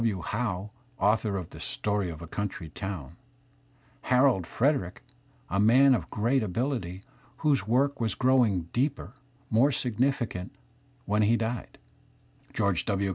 W. 0.03 0.21
Howe, 0.23 0.71
author 0.97 1.37
of 1.37 1.51
"The 1.51 1.59
Story 1.59 2.09
of 2.09 2.23
a 2.23 2.27
Coimtry 2.27 2.73
Town"; 2.73 3.17
Harold^JVedgjic, 4.05 4.93
a 5.47 5.59
man 5.59 5.93
of 5.93 6.09
great 6.09 6.41
abiUty, 6.41 7.03
whose 7.45 7.67
work 7.67 7.99
was 8.01 8.15
growing 8.15 8.63
deeper, 8.73 9.13
more 9.51 9.71
significant 9.71 10.55
when 11.05 11.21
he 11.21 11.37
died; 11.37 11.77
George 12.51 12.83
W. 12.87 13.09